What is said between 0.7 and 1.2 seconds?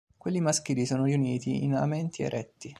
sono